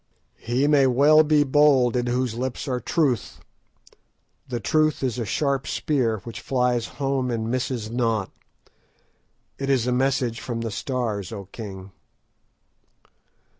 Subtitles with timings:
[0.39, 3.39] "He may well be bold in whose lips are truth.
[4.47, 8.31] The truth is a sharp spear which flies home and misses not.
[9.59, 11.91] It is a message from 'the Stars,' O king."